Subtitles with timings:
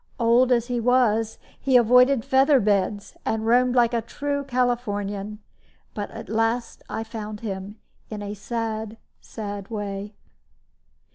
[0.19, 5.37] Old as he was, he avoided feather beds, and roamed like a true Californian.
[5.93, 7.75] But at last I found him,
[8.09, 10.15] in a sad, sad way.